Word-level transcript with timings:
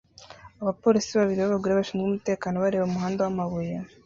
Abapolisi 0.61 1.11
babiri 1.19 1.39
b'abagore 1.41 1.73
bashinzwe 1.79 2.07
umutekano 2.07 2.55
bareba 2.63 2.87
umuhanda 2.89 3.19
wamabuye 3.25 3.75